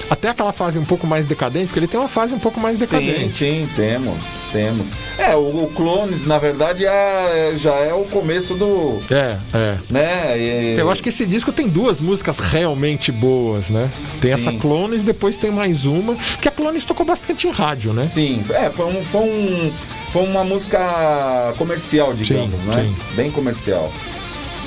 [0.09, 2.73] Até aquela fase um pouco mais decadente, porque ele tem uma fase um pouco mais
[2.75, 3.31] Sim, decadente.
[3.31, 4.17] sim, temos.
[4.51, 4.87] Temos.
[5.19, 8.99] É, o, o Clones, na verdade, é, já é o começo do.
[9.13, 9.77] É, é.
[9.91, 10.39] Né?
[10.39, 13.89] e- Eu acho que esse disco tem duas músicas realmente boas, né?
[14.19, 14.57] Tem essa Sim.
[14.57, 18.07] Clones, depois tem mais uma, que a Clones tocou bastante em rádio, né?
[18.07, 19.71] Sim, é, foi, um, foi, um,
[20.11, 22.73] foi uma música comercial, digamos, Sim, né?
[22.83, 23.15] sim.
[23.15, 23.91] Bem comercial.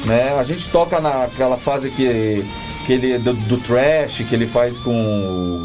[0.05, 0.35] Né?
[0.39, 2.45] A gente toca naquela fase que,
[2.87, 4.93] que ele, do, do trash que ele faz com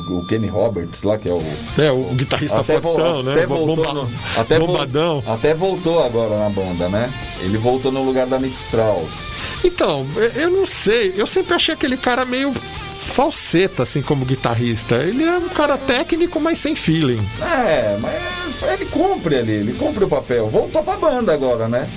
[0.09, 1.41] o, o Kenny Roberts lá, que é o.
[1.78, 3.34] É, o guitarrista vo- fortão, né?
[3.34, 5.24] até voltou, Bomba- no- até vo- bombadão.
[5.28, 7.11] até voltou agora na banda, né?
[7.41, 9.36] Ele voltou no lugar da Nick Strauss.
[9.63, 11.13] Então, eu- eu não sei.
[11.18, 12.53] Eu sempre achei aquele cara meio
[12.99, 14.95] falseta, assim, como guitarrista.
[14.95, 17.20] Ele é um cara técnico, mas sem feeling.
[17.41, 20.47] É, mas ele cumpre ali, ele cumpre o papel.
[20.49, 21.88] Voltou pra banda agora, né?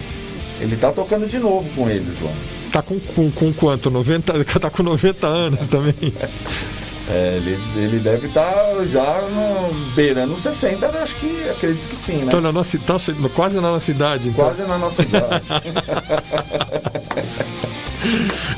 [0.60, 2.30] Ele tá tocando de novo com eles lá.
[2.72, 3.90] Tá com, com, com quanto?
[3.90, 6.12] 90, tá com 90 anos também.
[7.10, 8.54] É, ele, ele deve estar
[8.84, 12.24] já no, beirando os 60, acho que acredito que sim, né?
[12.26, 12.94] Então, na nossa, tá
[13.34, 14.28] quase na nossa idade.
[14.28, 14.44] Então.
[14.44, 15.48] Quase na nossa idade.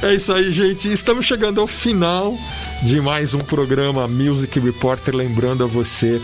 [0.03, 0.93] É isso aí, gente.
[0.93, 2.37] Estamos chegando ao final
[2.83, 5.15] de mais um programa Music Reporter.
[5.15, 6.21] Lembrando a você,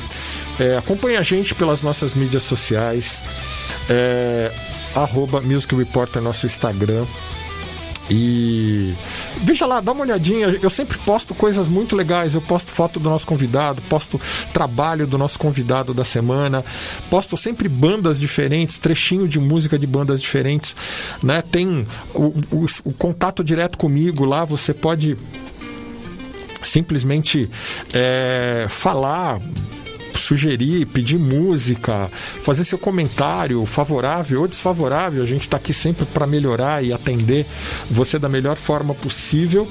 [0.58, 3.22] é, acompanhe a gente pelas nossas mídias sociais,
[3.88, 4.52] é,
[4.96, 7.04] arroba Music Reporter, nosso Instagram.
[8.10, 8.94] E
[9.42, 10.46] veja lá, dá uma olhadinha.
[10.62, 12.34] Eu sempre posto coisas muito legais.
[12.34, 14.20] Eu posto foto do nosso convidado, posto
[14.52, 16.64] trabalho do nosso convidado da semana,
[17.10, 20.74] posto sempre bandas diferentes, trechinho de música de bandas diferentes.
[21.22, 21.42] Né?
[21.42, 24.44] Tem o, o, o contato direto comigo lá.
[24.44, 25.16] Você pode
[26.62, 27.50] simplesmente
[27.92, 29.40] é, falar
[30.18, 32.10] sugerir, pedir música,
[32.42, 35.22] fazer seu comentário favorável ou desfavorável.
[35.22, 37.46] A gente está aqui sempre para melhorar e atender
[37.90, 39.68] você da melhor forma possível.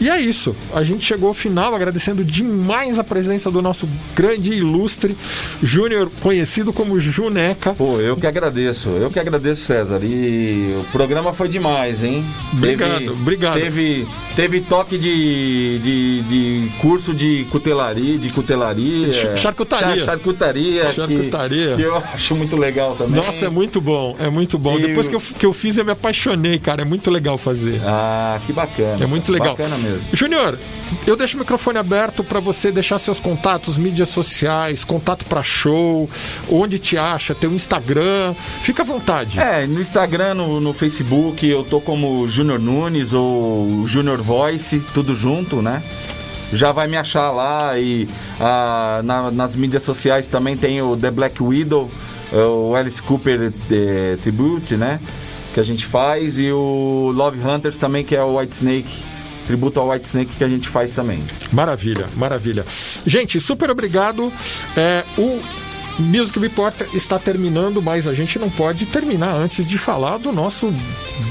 [0.00, 0.54] E é isso.
[0.74, 5.16] A gente chegou ao final agradecendo demais a presença do nosso grande e ilustre
[5.62, 7.74] Júnior, conhecido como Juneca.
[7.74, 8.90] Pô, eu que agradeço.
[8.90, 10.00] Eu que agradeço, César.
[10.02, 12.24] E o programa foi demais, hein?
[12.52, 13.60] Obrigado, teve, obrigado.
[13.60, 19.36] Teve, teve toque de, de, de curso de cutelaria, de cutelaria.
[19.36, 19.75] Charcutaria.
[20.04, 20.92] Charcutaria.
[20.92, 21.70] Charcutaria.
[21.70, 23.16] Que, que eu acho muito legal também.
[23.16, 24.78] Nossa, é muito bom, é muito bom.
[24.78, 26.82] E Depois que eu, que eu fiz, eu me apaixonei, cara.
[26.82, 27.80] É muito legal fazer.
[27.84, 29.02] Ah, que bacana.
[29.02, 29.56] É muito legal.
[29.56, 30.00] Bacana mesmo.
[30.12, 30.58] Júnior,
[31.06, 36.08] eu deixo o microfone aberto para você deixar seus contatos, mídias sociais, contato para show,
[36.50, 38.34] onde te acha, teu Instagram.
[38.62, 39.40] Fica à vontade.
[39.40, 45.14] É, no Instagram, no, no Facebook, eu tô como Júnior Nunes ou Júnior Voice, tudo
[45.14, 45.82] junto, né?
[46.52, 48.08] Já vai me achar lá e
[48.40, 51.90] ah, na- nas mídias sociais também tem o The Black Widow,
[52.32, 55.00] é o Alice Cooper eh, Tribute, né?
[55.54, 58.94] Que a gente faz e o Love Hunters também, que é o White Snake,
[59.46, 61.22] tributo ao White Snake que a gente faz também.
[61.52, 62.64] Maravilha, maravilha.
[63.06, 64.32] Gente, super obrigado.
[64.76, 65.40] É, o
[65.98, 70.72] Music Reporter está terminando, mas a gente não pode terminar antes de falar do nosso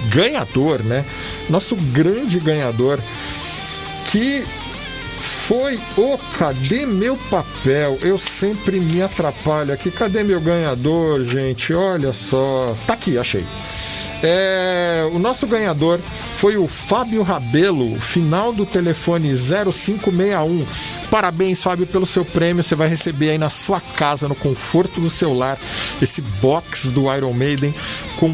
[0.09, 1.05] ganhador, né?
[1.49, 2.99] Nosso grande ganhador,
[4.11, 4.43] que
[5.47, 7.99] foi o Cadê meu papel?
[8.01, 9.91] Eu sempre me atrapalho aqui.
[9.91, 11.71] Cadê meu ganhador, gente?
[11.71, 12.75] Olha só.
[12.87, 13.45] Tá aqui, achei.
[14.23, 15.99] É, o nosso ganhador
[16.31, 20.65] foi o Fábio Rabelo, final do telefone 0561.
[21.11, 22.63] Parabéns, Fábio, pelo seu prêmio.
[22.63, 25.59] Você vai receber aí na sua casa, no conforto do seu lar,
[26.01, 27.73] esse box do Iron Maiden
[28.17, 28.33] com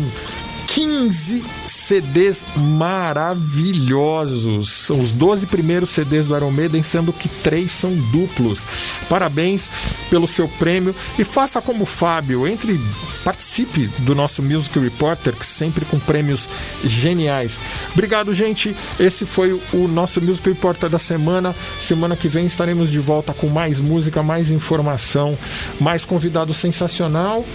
[0.68, 1.44] 15
[1.92, 4.70] CDs maravilhosos.
[4.70, 8.66] São os 12 primeiros CDs do Iron Maiden, sendo que três são duplos.
[9.10, 9.70] Parabéns
[10.10, 12.80] pelo seu prêmio e faça como o Fábio, entre
[13.26, 16.48] participe do nosso Music Reporter, que sempre com prêmios
[16.86, 17.60] geniais.
[17.92, 18.74] Obrigado, gente.
[18.98, 21.54] Esse foi o nosso Music Reporter da semana.
[21.82, 25.38] Semana que vem estaremos de volta com mais música, mais informação,
[25.78, 27.46] mais convidado sensacional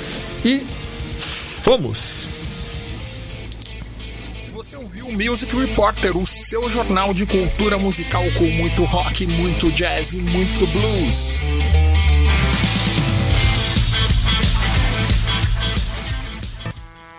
[0.44, 2.35] e fomos!
[4.66, 9.70] Você ouviu o Music Reporter, o seu jornal de cultura musical com muito rock, muito
[9.70, 11.40] jazz e muito blues.